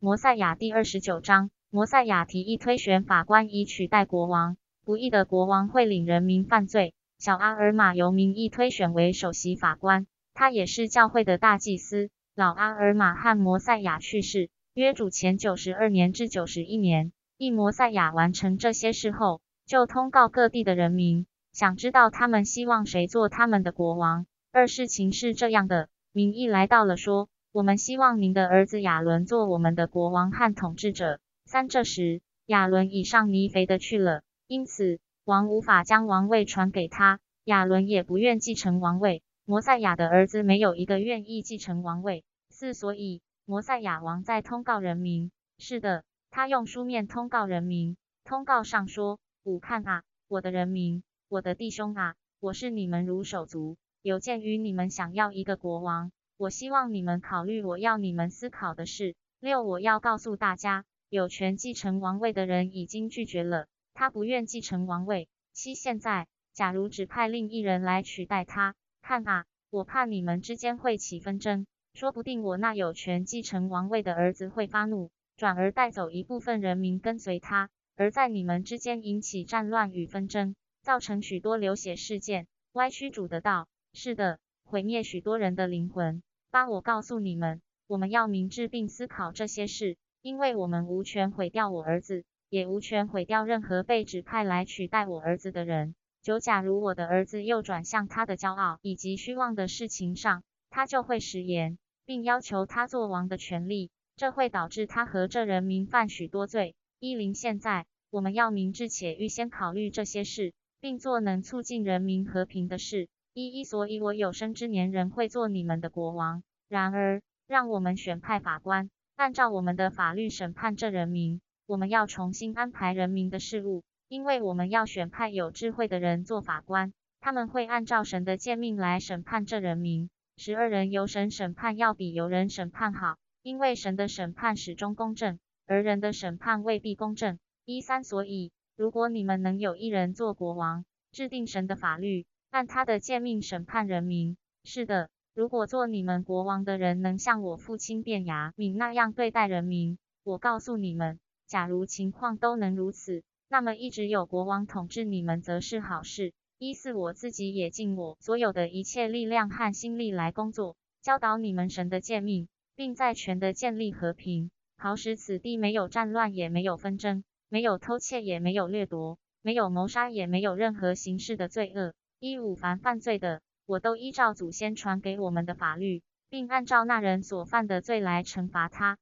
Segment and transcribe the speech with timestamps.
[0.00, 4.56] 摩赛亚第二十九章，摩赛亚提议推选法官以取代国王。
[4.84, 6.94] 不义的国王会领人民犯罪。
[7.18, 12.10] 小阿尔玛由民意推选为首席法官，他也是教会的大祭司。
[12.36, 17.10] 老阿尔玛和摩赛亚去世，约主前九十二年至九十一年。
[17.36, 24.26] 一摩赛亚完成这些事后，就通告各地的人民，想知道他们希望谁做他们的国王。
[24.52, 27.28] 二事情是这样的，民意来到了说。
[27.50, 31.18] 我们希望您的儿子亚伦做我们的国王和统治者。
[31.46, 37.20] 三这时，亚伦已上尼肥的去了，因此王无法将王位传给他。
[37.44, 39.22] 亚伦也不愿继承王位。
[39.46, 42.22] 摩赛亚的儿子没有一个愿意继承王位。
[42.50, 45.30] 四所以摩赛亚王在通告人民。
[45.56, 47.96] 是的，他用书面通告人民。
[48.24, 53.78] 通告上说：五看啊，我的人民，我的弟兄啊，我是你们如手足。
[54.02, 56.12] 有鉴于你们想要一个国王。
[56.38, 59.16] 我希望你们考虑我要你们思考的事。
[59.40, 65.28] 六，我要告诉大家，有权继承王位的人已经拒绝了，他不愿继承王位。
[65.52, 83.66] 七，现在，假如只派另一人来取代他，看啊，我怕你们之间会起纷争，说不定我那有权继承王位的儿子会发怒，转而带走一部分人民跟随他，而在你们之间引起战乱与纷争，造成许多流血事件，歪曲主的道。
[83.92, 86.22] 是的，毁灭许多人的灵魂。
[86.50, 95.94] 八，我告诉你们，我们要明智并思考这些事，因为我们无权毁掉我儿子，也无权毁掉任何被指派来取代我儿子的人。
[96.22, 106.74] 九，假如我的儿子又转向他的骄傲以及虚妄的事情上，他就会食言，并要求他做王的权利，这会导致他和这人民犯许多罪。
[106.98, 113.10] 一零，现在我们要明智且预先考虑这些事，并做能促进人民和平的事。
[113.40, 116.42] 一一，所以我有生之年仍会做你们的国王。
[116.68, 121.40] 然而，让我们选派法官，按照我们的法律审判这人民。
[121.64, 130.10] 我们要重新安排人民的事务，因为我们要选派有智慧的人做法官，他们会按照神的诫命来审判这人民。
[130.36, 137.38] 十二人由神审判要比由人审判好，因为神的审判始终公正，而人的审判未必公正。
[137.64, 142.26] 一三，所以如果你们能有一人做国王，制定神的法律。
[142.50, 144.36] 按他的诫命审判人民。
[144.64, 156.32] 是的，如果做你们国王的人能像我父亲卞雅敏那样对待人民，我告诉你们，假如情况都能如此，那么一直有国王统治你们则是好事。
[156.58, 171.94] 一是，我自己也尽我所有的一切力量和心力来工作，教导你们神的诫命，并在全的建立和平，好使此地没有战乱，也没有纷争，没有偷窃，也没有掠夺，没有谋杀，也没有任何形式的罪恶。
[172.20, 178.98] 一五凡犯罪的，我都依照祖先传给我们的法律，并按照那人所犯的罪来惩罚他。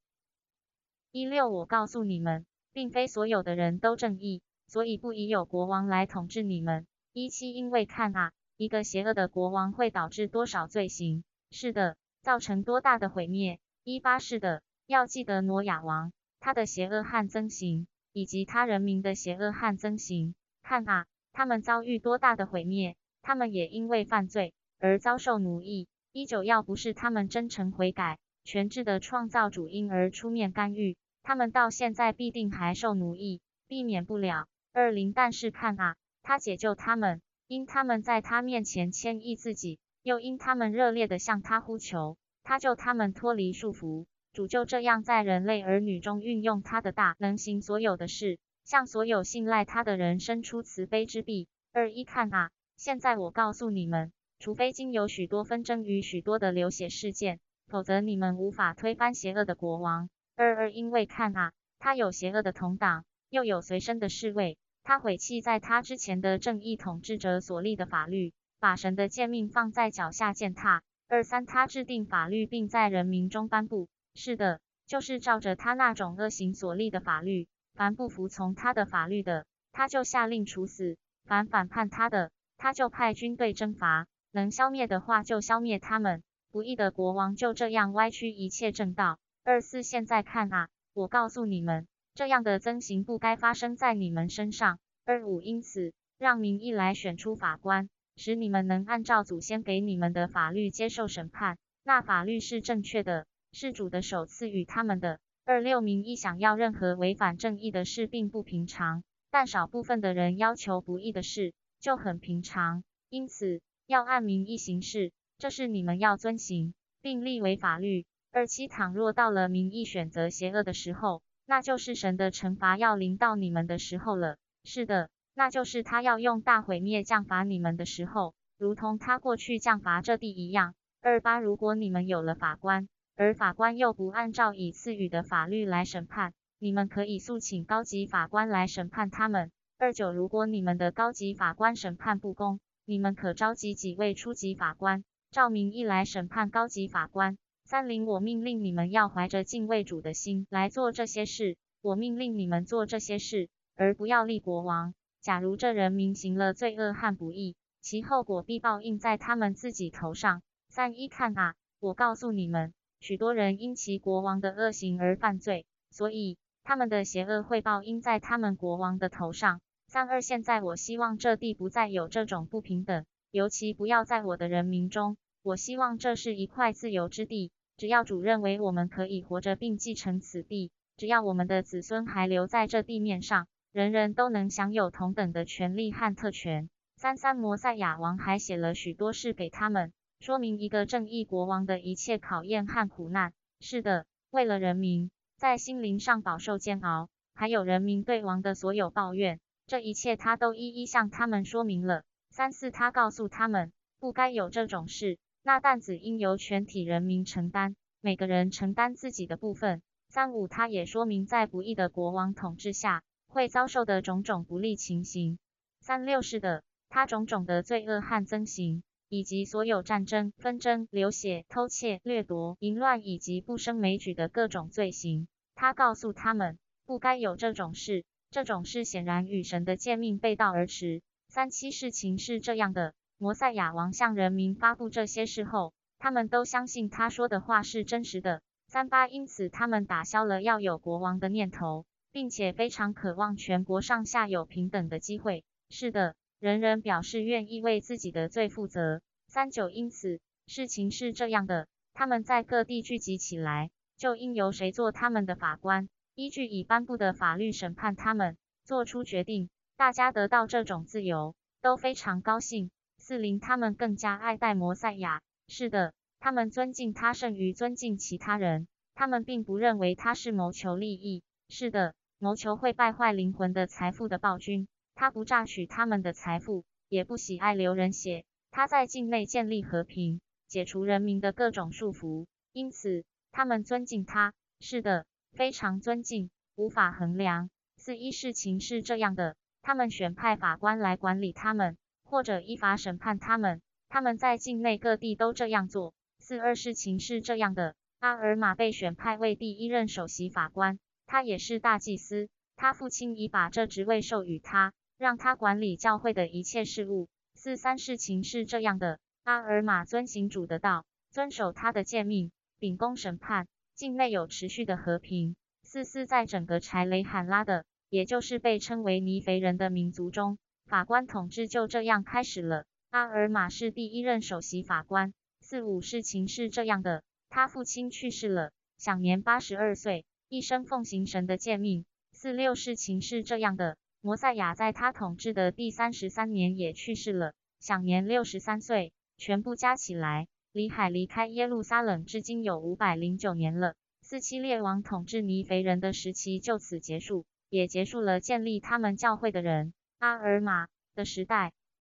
[1.11, 6.85] 一六我告诉你们，并非所有的人都正义，所以不宜有国王来统治你们。
[7.11, 11.23] 一七因为看啊，一个邪恶的国王会导致多少罪行？
[11.49, 13.57] 是的，造成多大的毁灭？
[13.83, 20.35] 一八是的，要记得挪亚王，他的邪恶和增行，以及他人民的邪恶和增行。
[20.61, 22.95] 看啊，他们遭遇多大的毁灭！
[23.27, 25.89] 他们也因为犯罪而遭受奴役。
[26.13, 34.47] 一九要不是他们真诚悔改，全智的创造主因而出面干预，他们到现在必定还受奴役，避免不了。
[34.71, 44.05] 二零但是看啊，他解救他们，因他们在他面前谦抑自己，又因他们热烈的向他呼求，他救他们脱离束缚。
[44.31, 51.49] 主就这样在人类儿女中运用他的大能行所有的事，向所有信赖他的人伸出慈悲之臂。
[51.73, 52.51] 二一看啊。
[52.77, 60.09] 现在我告诉你们，除非经有许多纷争与许多的流血事件，否则你们无法推翻邪恶的国王。
[60.35, 70.83] 二二，因为看啊，他有邪恶的同党，又有随身的侍卫，他毁弃在他之前的正义统治者所立的法律，把神的诫命放在脚下践踏。
[71.07, 73.87] 二三，他制定法律，并在人民中颁布。
[74.13, 86.23] 是的，就是照着他那种恶行所立的法律，凡不服从他的法律的，他就下令处死；凡反叛他的，他就派军队征伐，能消灭的话就消灭他们。
[86.51, 89.19] 不义的国王就这样歪曲一切正道。
[89.43, 94.79] 二四，现在看啊，我告诉你们，这样的增刑不该发生在你们身上。
[95.05, 101.57] 二五，因此让民意来选出法官，使你们能按照祖先给你们的法律接受审判。
[101.83, 105.19] 那法律是正确的，是主的首赐予他们的。
[105.45, 111.53] 二六，民意想要任何违反正义的事并不平常，但少部分的人要求不义的事。
[111.79, 118.05] 就很平常，因此要按民意行事，这是你们要遵行并立为法律。
[118.31, 124.37] 二七倘若到了民意选择邪恶的时候，那就是神的惩罚要临到你们的时候了。
[124.63, 130.75] 是的，那就是他要用大毁灭降罚你们的时候，如同他过去降罚这地一样。
[131.01, 139.51] 二八，如果你们有了法官，而法官又不按照已赐予的法律来审判，你们可以诉请高级法官来审判他们。
[139.79, 147.37] 二九，如果你们的高级法官审判不公，你们可召集几位初级法官，照名义来审判高级法官。
[147.63, 151.57] 三零，我命令你们要怀着敬畏主的心来做这些事。
[151.83, 154.95] 我命令你们做这些事，而不要立国王。
[155.21, 160.41] 假如这人民行了罪恶和不义，其后果必报应在他们自己头上。
[160.69, 169.61] 三一，看啊，我告诉你们，许多人因其国王的恶行而犯罪，所以他们的邪恶会报应在他们国王的头上。
[169.87, 175.15] 三二，现在我希望这地不再有这种不平等，尤其不要在我的人民中。
[175.41, 177.51] 我希望这是一块自由之地。
[177.77, 186.67] 只要主认为我们可以活着并继承此地，只要我们的子孙还留在这地面上，人人都能享有同等的权利和特权。
[186.97, 193.31] 三三摩赛亚王还写了许多事给他们，说明一个正义国王的一切考验和苦难。
[193.61, 202.01] 是的，为了人民在心灵上饱受煎熬，还有人民对王的所有抱怨，这一切他都一一向他们说明了。
[202.31, 205.19] 三四他告诉他们，不该有这种事。
[205.43, 209.83] 那担子应由全体人民承担，每个人承担自己的部分。
[210.09, 215.37] 三五，他也说明在不义的国王统治下会遭受的种种不利情形。
[215.81, 225.27] 三六是的，他种种的罪恶和憎刑，以及所有战争、纷争、流血、偷窃、掠夺、淫乱以及不胜枚举的各种罪行。
[225.55, 228.03] 他告诉他们，不该有这种事。
[228.29, 231.01] 这种事显然与神的诫命背道而驰。
[231.29, 232.93] 三七事情是这样的。
[233.17, 238.41] 摩赛亚王向人民发布这些事后，他们都相信他说的话是真实的。
[238.67, 245.45] 三八，因此他们打消了要有国王的念头，并且非常渴望全国上下有平等的机会。
[245.69, 249.01] 是的，人人表示愿意为自己的罪负责。
[249.27, 259.49] 三九，因此事情是这样的，他们在各地聚集起来，就应由谁做他们的法官，依据已颁布的法律审判他们，做出决定。
[259.75, 262.69] 大家得到这种自由，都非常高兴。
[262.97, 265.21] 四零，他们更加爱戴摩赛亚。
[265.47, 268.67] 是的，他们尊敬他胜于尊敬其他人。
[268.93, 271.23] 他们并不认为他是谋求利益。
[271.49, 274.67] 是的，谋求会败坏灵魂的财富的暴君。
[274.99, 278.25] 他不榨取他们的财富，也不喜爱流人血。
[278.49, 282.25] 他在境内建立和平，解除人民的各种束缚。
[282.51, 284.33] 因此，他们尊敬他。
[284.59, 287.51] 是的，非常尊敬，无法衡量。
[287.75, 291.77] 四一，事情是这样的，他们选派法官来管理他们。
[292.03, 295.93] 或者依法审判他们，他们在境内各地都这样做。
[296.17, 302.29] 四二事情是这样的：阿尔玛被选派为第一任首席法官，他也是大祭司。
[302.55, 307.07] 他父亲已把这职位授予他，让他管理教会的一切事务。
[307.35, 315.35] 四三事情是这样的：阿尔玛遵行主的道，遵守他的诫命，秉公审判，境内有持续的和平。
[315.63, 320.37] 四四在整个柴雷罕拉的，也就是被称为尼肥人的民族中。
[320.65, 322.65] 法官统治就这样开始了。
[322.89, 325.13] 阿尔玛是第一任首席法官。
[325.41, 331.85] 四五事情是这样的，他父亲去世了，享年八十二岁，一生奉行神的诫命。
[332.11, 338.93] 四六事情是这样的，摩赛亚在他统治的第三十三年也去世了，享年六十三岁。
[339.17, 343.73] 全部加起来，李海离开耶路撒冷至今有五百零九年了。
[344.01, 349.73] 四期列王统治尼肥人的时期就此结束，也结束了建立他们教会的人。
[349.97, 351.51] 阿尔玛的时代